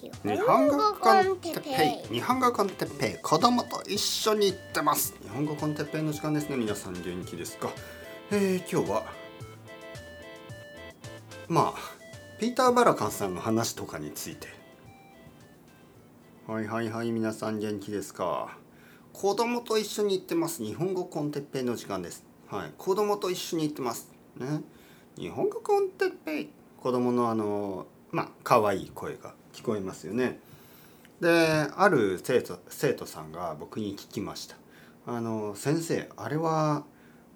[0.00, 0.12] 日
[0.46, 2.14] 本語コンテッペイ。
[2.14, 5.16] 日本語コンテッペイ子供と一緒に行ってます。
[5.24, 7.68] 日本語コンテッペイの時間ですね皆さん元気ですか？
[8.30, 9.06] えー、今日は
[11.48, 14.46] まあピーター・バラカンさんの話とかについて。
[16.46, 18.56] はいはいはい皆さん元気ですか？
[19.12, 20.62] 子供と一緒に行ってます。
[20.62, 22.24] 日本語コンテッペイの時間です。
[22.46, 24.12] はい子供と一緒に行ってます。
[24.36, 24.60] ね。
[25.18, 26.50] 日本語コンテッペイ。
[26.76, 30.38] 子供のあのまあ可愛い声が聞こえますよね。
[31.20, 34.54] である生徒生徒さんが僕に聞きました
[35.04, 36.84] 「あの先生あれは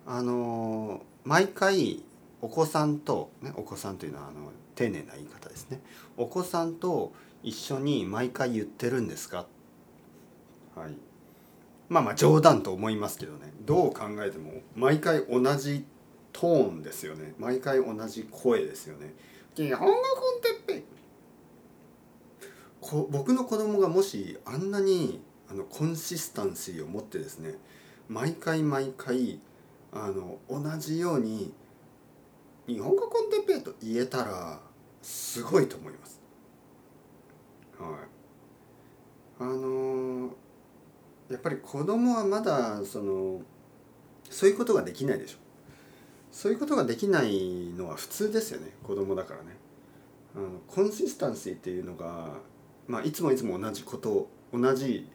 [0.07, 2.05] あの毎回
[2.41, 5.81] お子さんと、ね、お子さんというのはあの丁寧な言い方ですね
[6.17, 9.47] お子さんと一緒に毎回言ってるんですか?」
[10.77, 10.95] はい
[11.89, 15.85] まあまあ冗談と思いますけどねどう考えても毎回同じ
[16.33, 19.13] トーンですよね毎回同じ声ですよね。
[19.57, 20.92] 日本語コンテッペ
[22.83, 27.55] こ僕の子供がもしあんなにあのコンシスタンシーを持ってですね
[28.09, 29.39] 毎回毎回
[29.93, 31.55] あの同じように
[32.67, 34.61] 日本語コンテッペイと言えたら
[35.01, 36.21] すごいと思います。
[37.79, 37.91] はい、
[39.41, 40.31] あの
[41.31, 43.41] やっぱり子供はまだその
[44.31, 45.39] そういうことができないでしょ。
[46.31, 48.73] そういうことができないのは普通ですよね。
[48.83, 49.57] 子供だからね。
[50.35, 52.39] あのコンシスタンシーっていうのが、
[52.87, 55.09] まあ、いつもいつも同じことを同じ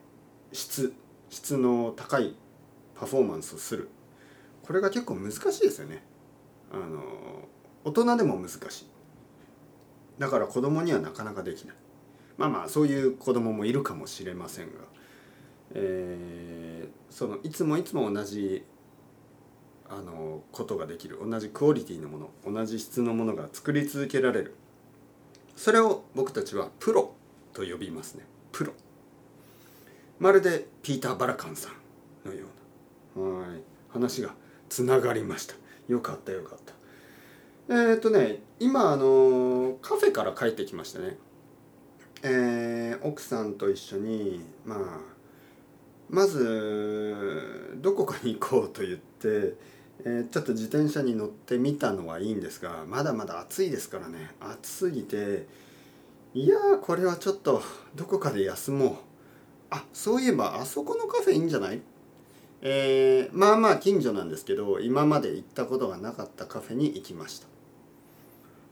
[0.51, 0.93] 質
[1.29, 2.35] 質の高い
[2.95, 3.89] パフォーマンスをする。
[4.63, 6.03] これが結構難しいですよね。
[6.71, 7.03] あの
[7.83, 8.87] 大人でも難しい。
[10.17, 11.75] だから子供にはなかなかできない。
[12.37, 14.73] まあまあそういう子供もいるかもしれませんが、
[15.73, 18.63] えー、そのいつもいつも同じ
[19.89, 21.19] あのことができる。
[21.23, 24.55] 同じクオリティのもの同じ質のものが作り続けられる。
[25.55, 27.15] それを僕たちはプロ
[27.57, 28.23] と呼びますね。
[28.51, 28.73] プロ。
[30.19, 32.45] まるでピーター・バラカンさんのよ
[33.15, 33.25] うな。
[33.49, 33.61] はい。
[33.89, 34.35] 話が
[34.69, 35.55] つながりました。
[35.87, 36.73] よかったよかった。
[37.69, 41.17] えー、っとね今あのカフェから帰ってきましたね。
[42.21, 44.79] えー、奥さんと一緒にまあ
[46.11, 49.55] まずどこかに行こうと言って
[50.05, 54.29] えー、ちょっと自転車に乗ってみたのはいいんですがまだまだ暑いですからね。
[54.39, 55.47] 暑すぎて
[56.37, 57.63] いやこれはちょっと
[57.95, 58.93] どこかで休もう。
[59.71, 61.81] あそういえばあそこのカフェいいんじゃない？
[62.61, 67.47] えー、まあまあ近所なんですけど今まで行ったことがなかったカフェに行きました。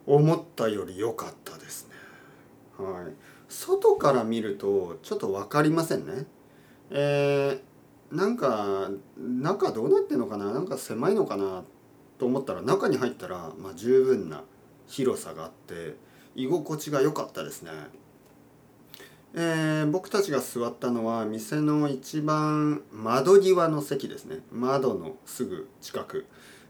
[0.06, 1.96] 思ったより良かったですね。
[2.86, 3.14] はい。
[3.50, 6.28] 外から見るとちょっと分かりませんね。
[6.92, 10.52] えーなんか中どうなってんのかな？
[10.54, 11.64] なんか狭いのかな？
[12.20, 14.44] と思ったら中に入ったら、まあ、十分な
[14.86, 15.96] 広さがあって
[16.36, 17.72] 居心地が良かったですね。
[19.38, 24.40] えー、僕たちが座ったのは店の一番窓際の席ですね。
[24.52, 26.26] 窓のすぐ近く。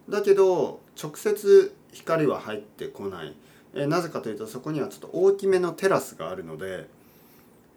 [0.10, 3.36] だけど直接光は入ってこない、
[3.74, 6.88] えー、なぜかというとそこにはちょっと大きめのテラスがあるので、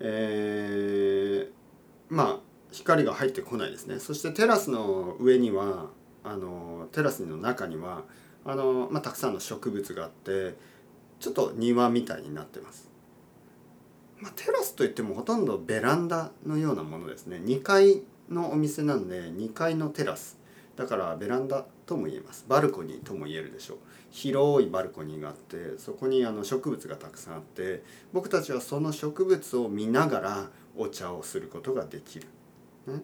[0.00, 2.38] えー、まあ
[2.70, 3.98] 光が入ってこないですね。
[3.98, 5.86] そしてテラスの上には
[6.24, 8.04] あのテラスの中には
[8.44, 10.54] あの、まあ、たくさんの植物があって
[11.20, 12.88] ちょっと庭みたいになってます、
[14.20, 17.40] まあ、テラスといってもほとんどベランダのようなものですね。
[17.44, 20.38] 2階のお店なんで2階のテラス。
[20.76, 22.44] だからベランダとも言えます。
[22.48, 23.78] バルコニーとも言えるでしょう。
[24.10, 32.26] 広いバルコニーがあってそこにあの植物がたくさんあって僕たちはその植物を見ながらお茶をすることができる。
[32.86, 33.02] ね。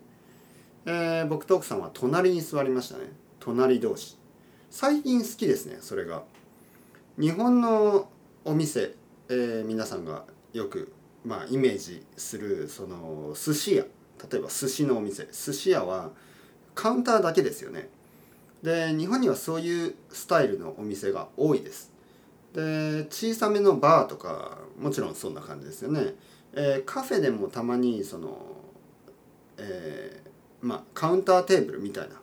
[0.87, 3.13] えー、僕と奥さんは隣に座りましたね。
[3.41, 4.17] 隣同士。
[4.71, 6.25] 最近好きですねそれが。
[7.19, 8.09] 日本の
[8.45, 8.95] お店、
[9.29, 10.93] えー、皆さんがよく、
[11.25, 13.85] まあ、イメージするその寿司屋。
[14.31, 15.29] 例えば寿司のお店。
[15.33, 16.11] 寿司屋は
[16.75, 17.89] カウンターだけですよね。
[18.63, 21.93] で日本にはそういうスタイルのお店が多いです。
[22.55, 26.15] で小さめのバーとかもちろんそんな感じですよね、
[26.53, 28.39] えー、カフェでもたまにその
[29.59, 32.17] えー、まあ、カウンターテーブルみたいな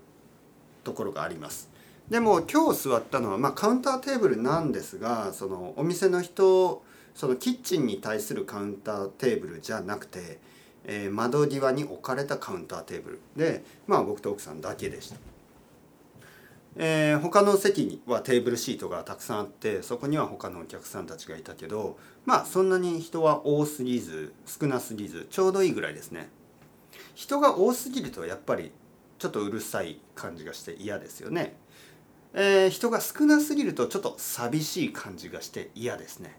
[0.84, 1.71] ところがあります。
[2.12, 6.84] でも今日座ったのは、まあ、カウンターテーブルなんですがそのお店の人
[7.16, 10.38] そのキッチンに対するカウンターテーブルじゃなくて、
[10.84, 15.16] えー、窓際に置かれたカウンターテーブルで、まあ、僕と奥さんだけでした。
[16.76, 26.30] えー、他の席にはテーブルシートがたくさんあってそこには他のお客さんたちがいたけどまあそんなに人は多すぎず少なすぎずちょうどいいぐらいですね。
[27.16, 28.72] 人が多すぎるとやっぱり
[29.18, 31.56] ちょっとうるさい感じがして嫌ですよね。
[32.34, 36.38] えー、人が少なすぎるとちょっと寂しい感じがして嫌ですね。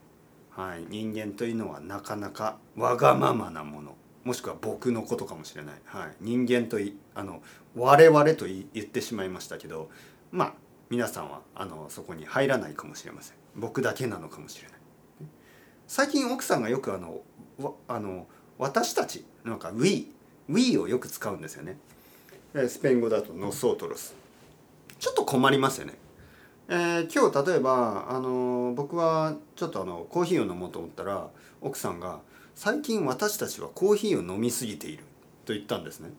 [0.50, 3.94] はい、人間というのはなかなかわがままなもの。
[4.24, 7.42] もしくは僕のことかもしれない、はい、人間といあの
[7.74, 9.90] 我々と言ってしまいましたけど
[10.30, 10.54] まあ
[10.90, 13.36] 皆さんはあのそこに入らないかもしれません。
[13.56, 14.78] 僕だけなのかもしれない。
[15.88, 17.20] 最近奥さんがよくあの
[17.88, 18.26] あの
[18.58, 20.12] 私たちなんか We
[20.48, 21.76] We をよく使うんですよね。
[22.68, 24.14] スペイン語だと nosotros。
[25.02, 25.94] ちょっと困りますよね。
[26.68, 31.28] えー、今日例えばあの僕はちょっとあのコーヒーを飲もうと思ったら
[31.60, 32.20] 奥さんが
[32.54, 35.02] 「最近私たちはコーヒーを飲みすぎている」
[35.44, 36.10] と言ったんですね。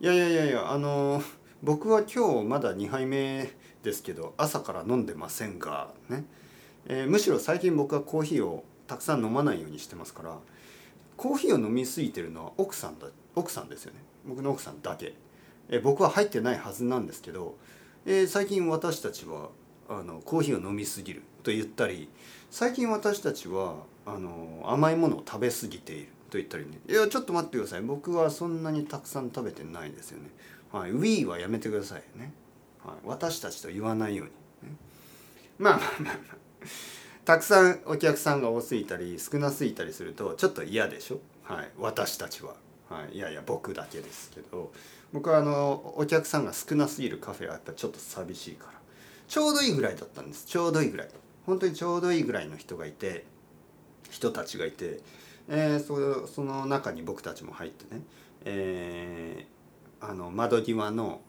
[0.00, 1.22] いやいやいやいやあの
[1.62, 3.52] 僕は今日まだ2杯目
[3.84, 6.24] ですけど朝から飲んでませんがね、
[6.86, 10.38] えー、むしろ最近僕はコーヒーをたくさん飲まないようにしてますから
[11.16, 14.00] コーヒーを飲みすぎてるのは奥さんだ奥さんですよね。
[14.26, 15.14] 僕の奥さんだけ、
[15.68, 17.54] えー、僕は入ってないはずなんですけど、
[18.06, 19.48] えー、最近私たちは
[19.88, 22.10] あのコーヒーを飲みすぎると言ったり
[22.50, 26.78] 最近私たちはあの甘いものを食べ過ぎていると言ったりね。
[26.86, 27.80] いやちょっと待ってください。
[27.80, 30.28] 僕はそんなにたくさん食べてないですよね。
[30.70, 30.92] はい。
[30.92, 32.32] We はやめてくださいね、
[32.84, 34.26] はい、私たちと言わないよう
[34.66, 34.76] に、ね、
[35.58, 36.36] まあまあまあまあ。
[37.24, 41.20] たくさんお客さんが多すぎたり少なすぎたりするとちょっと嫌でしょ？
[41.44, 41.70] はい。
[41.78, 42.54] 私たちは、
[42.90, 44.72] はい、いやいや僕だけですけど。
[45.14, 48.72] 僕はあのお客さんが少なすぎるカフェはやっぱちょっと寂しいから。
[49.28, 50.44] ちょうどいいぐらいだったんです。
[50.44, 51.08] ちょうどいいぐらい。
[51.46, 53.24] 本当にちょうどいいぐらいの人がいて
[54.10, 55.00] 人たちがいて、
[55.48, 58.02] えー、そその中に僕たちも入ってね、
[58.44, 61.20] えー、あの窓際の、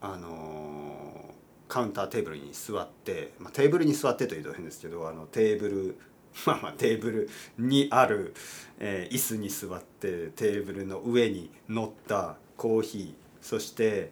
[0.00, 5.98] あのー、カウンターテーブルに座って、まあ、テーブルに座ってというと変ですけどあのテーブル
[6.46, 8.34] まあまあテーブルにある、
[8.78, 14.10] えー、椅子に座ってテーブルの上に乗ったコーヒーそして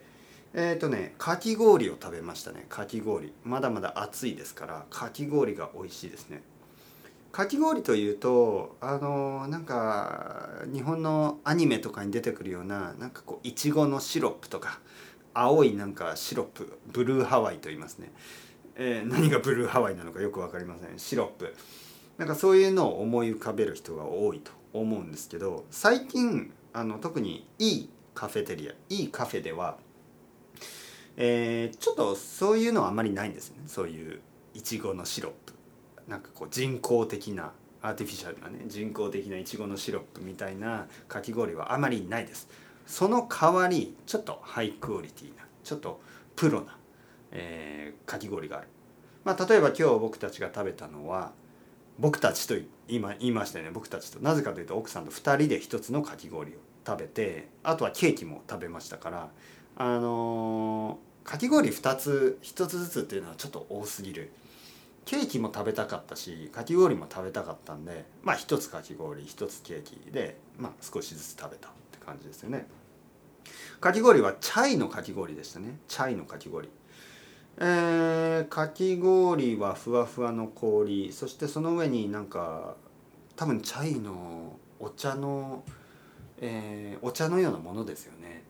[0.55, 2.67] えっ、ー、とねかき氷を食べましたね。
[2.69, 3.32] かき氷。
[3.43, 6.43] まだまだ暑いですからかき氷が美味しいですね。
[7.32, 14.79] かき氷というとあのなんか日本のアニメとかに出てくるようななんかこういちごのシロップとか
[15.32, 18.12] 青いなんかシロップブルーハワイと言いますね、
[18.76, 20.96] えー、何がブルーハワイなのかよく分かりません。
[21.00, 21.56] シロップ。
[22.19, 28.72] なんかそういうのを思い浮かべる人が多いと思うんですけど最近あの特にいいカフェテリア。
[28.88, 29.76] いいカフェでは
[31.16, 33.58] えー、ちょっとそういうのはあんまりないんですね。
[33.66, 34.20] そういう
[34.55, 35.55] いちごのシロップ。
[36.08, 42.49] なんかこう人工的なアーティフィシャルなね人工的ないちごのシロップみたいなかき氷はあまりないです。
[42.87, 46.00] その代わりちょっとハイクオリティなちょっと
[46.37, 46.76] プロな、
[47.31, 48.69] えー、かき氷がある、
[49.25, 51.32] まあ、例えば今日僕たちが食べたのは
[51.99, 52.55] 僕たちと
[52.88, 53.70] 今言いましたよね。
[53.70, 54.19] 僕たちと。
[54.19, 56.55] なぜかというと奥さんと2人で1つのかき氷を
[56.86, 59.28] 食べてあとはケーキも食べましたから
[59.76, 64.31] あのー、かき氷2つ1つずつっていうのはちょっと多すぎる。
[65.04, 72.66] ケーキも食べたかったしかき氷も食べたかったんでまあ1つかき氷1つケーキでまあ少しずつ食べたって感じですよね。
[73.81, 75.78] かき氷はチャイのかき氷でしたね。
[75.88, 76.69] チャイのかき氷。
[77.58, 81.12] えー、かき氷はふわふわの氷。
[81.12, 82.76] そしてその上になんか
[83.36, 85.64] 多分チャイのお茶の、
[86.40, 88.44] えー、お茶のようなものですよね。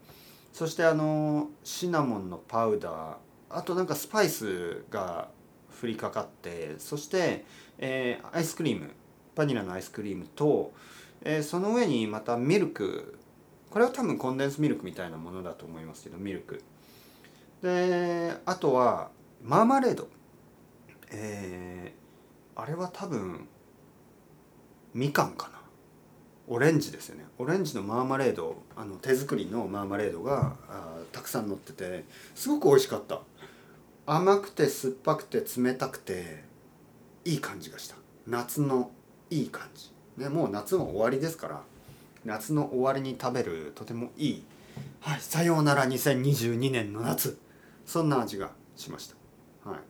[0.52, 3.14] そしてあのシナモンのパウダー
[3.50, 5.28] あとなんかスパイスが
[5.70, 7.44] 振りかかってそして、
[7.78, 8.90] えー、アイスクリーム
[9.34, 10.72] バニラのアイスクリームと、
[11.22, 13.18] えー、その上にまたミルク
[13.70, 16.62] これは多分コンデンスミルクみたいなものだと思いますけどミルク。
[17.62, 19.10] であとは
[19.42, 20.08] マーマレード。
[21.10, 23.48] えー、あれは多分
[24.94, 25.63] みかんかな。
[26.46, 27.24] オレンジですよね。
[27.38, 33.20] オレンジのマーマレードあの手作りのマーマレードがあたくさん乗っててすごく美味しかった。
[34.06, 36.44] 甘くて酸っぱくて冷たくて
[37.24, 37.96] いい感じがした。
[38.26, 38.90] 夏の
[39.30, 39.90] いい感じ。
[40.22, 41.62] ねもう夏も終わりですから
[42.24, 44.44] 夏の終わりに食べるとてもいい。
[45.00, 47.38] はいさようなら2022年の夏。
[47.86, 49.08] そんな味がしまし
[49.64, 49.70] た。
[49.70, 49.80] はい。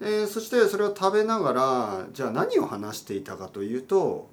[0.00, 4.28] えー、そしてそれを食べながらじゃあ何を話していたかというと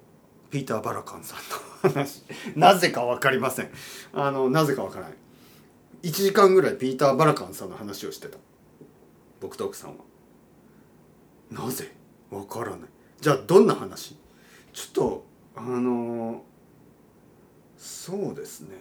[0.50, 2.22] ピーター・バラカンさんの話。
[2.56, 3.70] なぜか分かりません。
[4.12, 5.16] あのなぜか分からない。
[6.02, 8.38] 1時間ぐらいピーター・バラカンさんの話をしてた。
[9.40, 10.04] 僕と奥さんは。
[11.50, 11.92] なぜ？
[12.30, 12.80] 分からない。
[13.20, 14.16] じゃあどんな話？
[14.72, 15.26] ちょっと
[15.56, 16.44] あの
[17.76, 18.76] そうですね。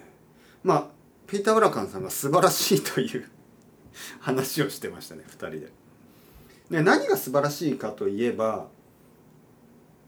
[0.63, 0.87] まあ
[1.27, 3.29] ピーター・バラカンさんが素晴らしいという
[4.19, 5.71] 話をしてましたね2人で。
[6.69, 8.67] で何が素晴らしいかといえば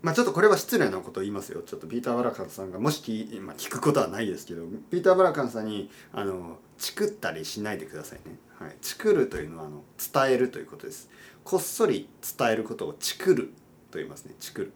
[0.02, 1.62] まあちょっとこれは失礼なことを言いますよ。
[1.62, 11.10] ちょっとピーター・バラカンさんがもし聞,、まあ、聞くことはないですけどピーター・バラカンさんにあのチクったりしないでくださいね、はい、チクるというのはあの伝えるということです。
[11.44, 13.54] こっそり伝えることをチクる
[13.90, 14.36] と言いますね。
[14.40, 14.74] チクる。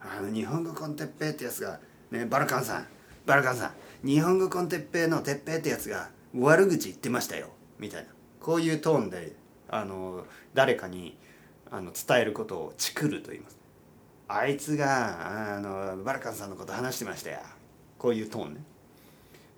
[0.00, 1.80] あの日本語 con テッペイってやつが
[2.10, 2.86] ねバラカンさん。
[3.24, 4.06] バラカンさん。
[4.06, 7.50] 日本語 con テッペイのテッペイってやつが悪口言ってましたよ。
[7.78, 8.08] みたいな。
[8.40, 9.36] こういうトーンで
[9.68, 11.16] あの誰かに
[11.70, 13.61] あの伝えることをチクると言います。
[14.34, 17.38] あいつがあのバラカンさんのこと話してましたよ。
[17.98, 18.60] こういうトーンね。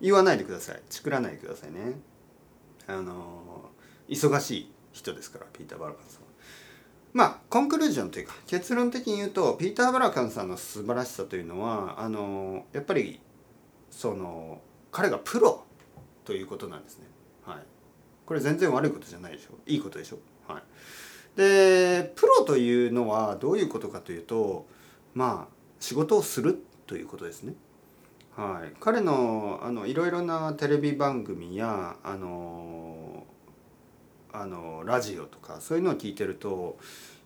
[0.01, 0.81] 言わないでください。
[0.89, 1.93] チクらないでくださいね。
[2.87, 3.71] あの
[4.09, 6.21] 忙しい人ですからピーター・バラカンさん
[7.13, 13.19] まあ conclusion というか結論的に言うとピーター・バラカンさんの素晴らしさというのはあのやっぱり
[13.89, 15.63] その彼がプロ
[16.25, 17.05] ということなんですね。
[17.45, 17.57] はい。
[18.25, 19.57] これ全然悪いことじゃないでしょ。
[19.65, 20.19] いいことでしょ。
[20.47, 20.63] はい。
[21.35, 24.65] でプロというのはどういうことかというと
[25.13, 27.53] まあ仕事をするということですね。
[28.35, 33.25] はい、彼のあのいろいろなテレビ番組やあの
[34.33, 36.77] あのラジオとかそういうのを聞いてると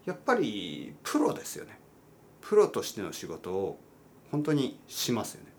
[0.06, 1.80] やっぱりプロですよね。
[2.42, 3.80] プロとしての仕事を
[4.32, 5.50] 本当にしますよね。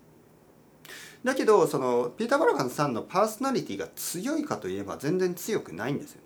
[1.24, 6.20] だけどそのピーター・バラカンさんのパーソナリティが強いかといえば全然強くないんですよ。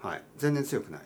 [0.00, 0.22] はい。
[0.36, 1.00] 全然強くない、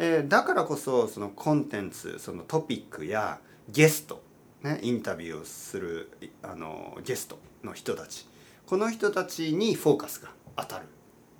[0.00, 4.22] えー、だからこそそのコンテンツそのトピックやゲスト
[4.62, 6.10] ね、インタビューをする
[6.42, 8.26] あのゲストの人たち
[8.66, 10.86] この人たちにフォーカスが当たる、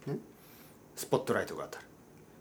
[0.06, 0.18] ね、
[0.94, 1.86] スポットライトが当たる。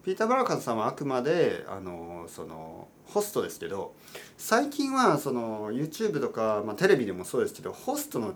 [0.06, 3.94] ピーター・バラカンさんはあくまであのそのホストですけど
[4.38, 8.36] 最近はその YouTube とか、まあ、テレビでもそうですけどホストの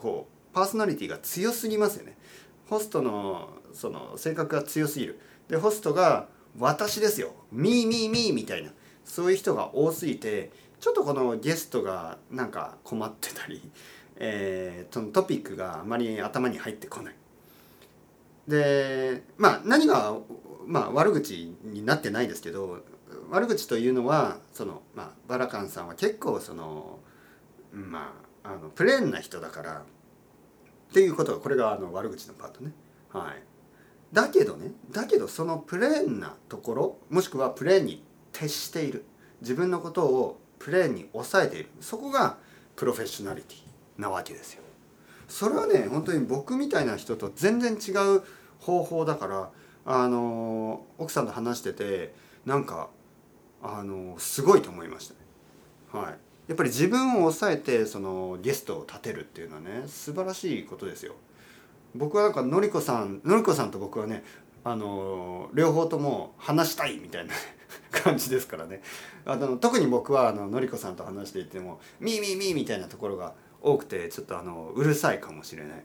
[0.00, 2.16] こうパーソナリティが強すぎますよね。
[2.70, 5.20] ホストのその性格が強すぎる。
[5.48, 6.28] でホストが
[6.58, 8.70] 「私ですよミーミーミー」みたいな
[9.04, 13.70] そういう人が多すぎてちょっとこのゲストがなんか困ってたり、
[14.16, 17.16] えー、そのトピックがあまり頭に入ってこない。
[18.48, 20.16] でまあ何が、
[20.66, 22.78] まあ、悪口になってないですけど
[23.28, 26.98] 悪口というのはその、まあ、バラカンさんは結構その
[27.72, 29.84] まああのプレーンな人だから
[30.90, 32.72] っていうことがこれがあの悪口のパートね。
[33.10, 33.42] はい、
[34.12, 38.02] だけどねだけどそのプレーンなところもしくはプレーンに
[38.32, 39.04] 徹している
[39.40, 42.36] 自分のことをプレーンに抑えているそこが
[42.76, 44.62] プロフェッショナリティなわけですよ。
[45.28, 48.22] それはね本当に僕みたいな人と全然違う
[48.58, 49.50] 方法だから
[49.84, 52.12] あの奥さんと話してて
[52.44, 52.88] なんか
[53.62, 55.20] あのすごいと思いましたね。
[55.92, 61.14] はい、やっぱり自分を抑えてそのゲストを立てるっていうのはね素晴らしいことですよ。
[61.94, 64.22] 僕はなんかのりこさんのりこさんと僕はね
[64.64, 67.32] あの両方とも話したいみたいな
[67.90, 68.82] 感じですからね。
[69.24, 75.84] あの特に僕はあののりこさんと話していても「ミーミーミー」みたいなところが多くてちょっとあのうるさいかもしれない。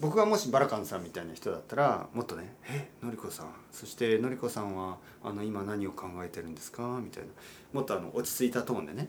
[0.00, 3.46] 僕がもしバラカンさんみたいな人だったらもっとね「えのりこさん？
[3.70, 7.28] そしてのりこさんはあの今何を考えてるんですか?」みたいな。
[7.72, 9.08] もっとあの落ち着いたトーンでね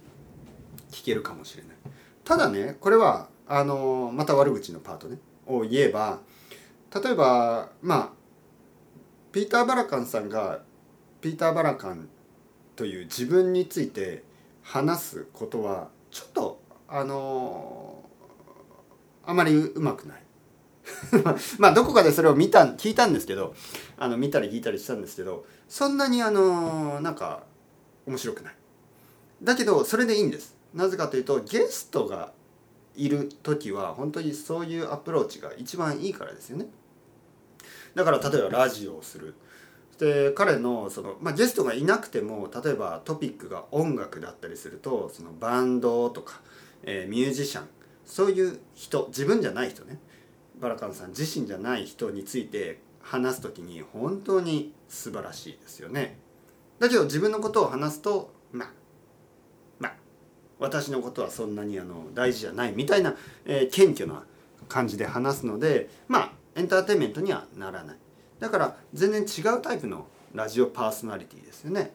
[0.91, 1.77] 聞けるかもしれない。
[2.25, 5.17] ただねこれはあのまた悪口のパートね。
[5.47, 6.19] を言えば
[6.93, 8.09] 例えばまあ
[9.31, 10.62] ピーター・バラカンさんが
[11.21, 12.09] ピーター・バラカン
[12.75, 14.23] という自分について
[14.62, 18.03] 話すことはちょっとあの
[19.25, 20.23] あまりうまくない。
[21.57, 23.55] まあどこかでそれを見た聞いたんですけど
[23.97, 27.43] あの見たり聞いたりしたんですけどそんなにあのなんか
[28.05, 28.55] 面白くない。
[29.41, 30.55] だけどそれでいいんです。
[30.73, 32.33] なぜかというとゲストが
[32.95, 36.67] いる時は本当にそういうアプローチが一番いいからですよね。
[37.95, 39.35] だから例えばラジオをする。
[40.00, 46.41] で彼のその、まあ、ゲストがいなくても例えばトピックが音楽だったりするとそのバンドとか、
[46.83, 47.67] えー、ミュージシャン
[48.05, 50.00] そういう人自分じゃない人ね。
[50.59, 56.17] バラカンさん自身じゃない人について話す時に本当に素晴らしいですよね。
[56.79, 58.69] だけど自分のことを話すとまあ
[60.63, 63.15] 私のことはそんなにあの大事じゃないみたいな、
[63.46, 64.24] えー、謙虚な
[64.70, 67.98] 感じで話すのでまあエンターテインメントにはならない。
[68.39, 71.93] だから全然違うタイプのラジオパーソナリティですよね、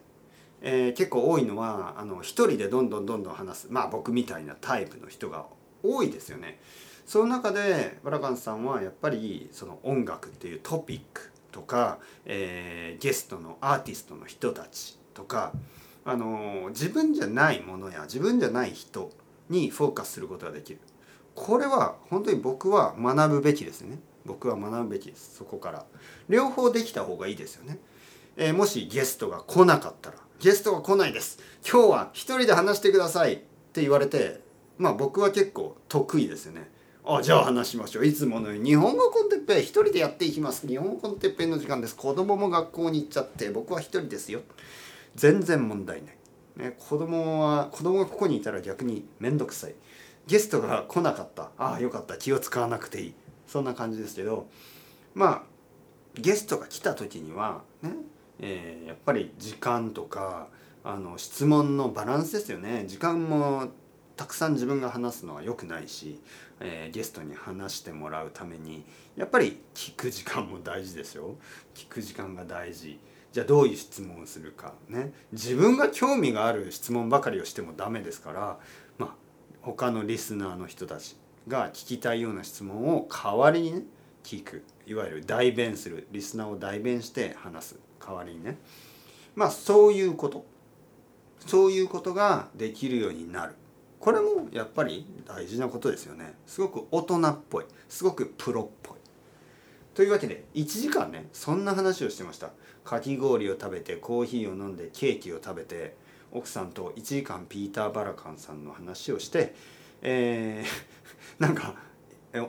[0.61, 3.67] えー、結構多いのはあの一人でどんどんどんどん話す。
[3.71, 5.45] まあ僕みたいなタイプの人が
[5.81, 6.59] 多いですよね。
[7.07, 15.53] その中でバラカンさんはやっぱりその音楽っていうトピックとか、えー、ゲストのアーティストの人たちとか
[16.09, 19.11] あの自分じゃないものや自分じゃない人
[19.47, 20.79] にフォーカスすることができる。
[21.35, 23.99] これは本当に僕は学ぶべきですね。
[24.25, 25.35] 僕は学ぶべきです。
[25.37, 25.85] そこから。
[26.27, 27.77] 両方できた方がいいですよね、
[28.37, 31.39] えー、もしゲストが来なかったらゲストが来ないです。
[31.69, 33.33] 今日は一人で話してください。
[33.35, 33.37] っ
[33.71, 34.41] て言われて
[34.79, 36.71] まあ僕は結構得意ですよね。
[37.05, 38.05] あじゃあ話しましょう。
[38.05, 38.71] いつものように。
[38.71, 40.67] 日本語コンテッペイ一人でやっていきます。
[40.67, 41.95] 日本語コンテッペイの時間です。
[41.95, 44.41] 子供も学校に行っちゃって僕は一人ですよ。
[45.15, 46.17] 全然問題ない。
[46.57, 49.75] ね、子供は子供がここにいたら逆に面倒くさい。
[50.27, 51.51] ゲストが来なかった。
[51.57, 52.17] ああよかった。
[52.17, 53.13] 気を使わなくていい。
[53.47, 54.47] そんな感じですけど。
[55.13, 55.43] まあ
[56.15, 57.91] ゲストが来た時にはね、
[58.39, 60.47] えー、やっぱり時間とか
[60.83, 62.85] あの質問のバランスですよね。
[62.87, 63.69] 時間も
[64.15, 66.19] たくさん自分が話すのは良くないし、
[66.59, 68.83] えー、ゲストに話してもらうために
[69.15, 71.35] やっぱり聞く時間も大事ですよ。
[71.73, 72.99] 聞く時間が大事。
[73.31, 75.13] じゃあどういう質問をするかね。
[75.31, 78.59] 自分が興味がある質問ばかりをしてもダメですから
[78.97, 79.15] まあ
[79.61, 81.15] 他のリスナーの人たち
[81.47, 83.83] が聞きたいような質問を代わりにね
[84.23, 84.63] 聞く。
[84.85, 87.79] いわゆる代弁するリスナーを代弁して話す。
[88.05, 88.57] 代わりにね。
[89.35, 90.45] まあそういうこと。
[91.45, 93.55] そういうことができるようになる。
[93.99, 96.33] これもやっぱり大事なことですよね。
[96.45, 97.65] すごく大人っぽい。
[97.87, 98.98] すごくプロっぽい。
[99.99, 102.51] というわけで1時間ねそんな話をしてました。
[102.85, 105.97] かき氷を食べてコーヒーを飲んでケーキを食べて
[106.31, 109.53] 奥さんと1時間ピーター・バラカンさんの話をして
[110.01, 110.65] えー、
[111.45, 111.75] なんか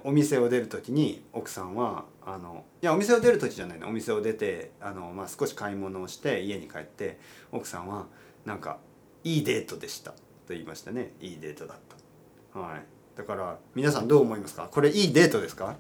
[0.04, 3.88] お店を出る時に奥さんはあのいやお店を出る時じゃないの。
[3.88, 7.19] お店を出てあの、まあ、少し買い物をして家に帰って
[7.50, 8.07] 奥さんは
[8.45, 8.78] なんか
[9.25, 10.12] 「いいデートでした」
[10.47, 11.14] と言いましたね。
[11.21, 11.78] いいデートだっ
[12.54, 12.61] た。
[12.61, 12.85] はい。
[13.16, 14.69] だから皆さんどう思いますか？
[14.71, 15.76] これいいデートですか？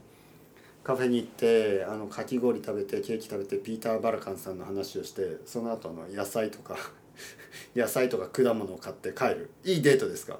[0.82, 6.76] カフェに行ってあのかき氷食べてケーキ食べてピーター・バラカンさんの話をしてその後の野菜とか
[7.76, 9.50] 野菜とか果物を買って帰る。
[9.64, 10.38] いいデートですか？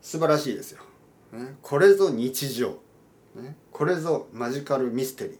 [0.00, 0.82] 素晴らしいですよ、
[1.32, 2.78] ね、これぞ日常、
[3.34, 5.36] ね、これぞマジカルミステリー、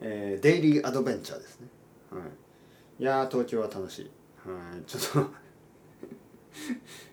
[0.00, 1.68] えー、デイリーアドベンチャーですね、
[2.10, 4.10] はい、いや東京は楽しい、
[4.48, 5.30] はい、ちょっと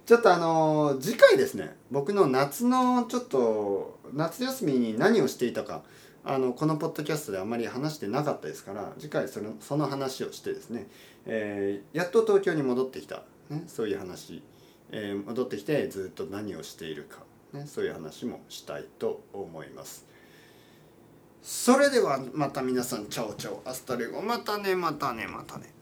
[0.05, 1.75] ちょっとあの、次回ですね。
[1.91, 5.83] 僕の夏のちょっと夏休みに何をしていたか。
[6.29, 10.87] あのこのポッドキャストであまり話してなかったですから次回そのその話をしてですね、
[11.25, 14.43] えー、やっと東京に戻ってきた、ね、そういう話、
[14.91, 17.19] えー、戻ってきてずっと何をしているか、
[17.57, 20.05] ね、そういう話もしたいと思います。
[21.41, 23.61] それではまた皆さん chao chao。
[23.63, 24.21] hasta luego。
[24.21, 25.76] またねまたねまたね。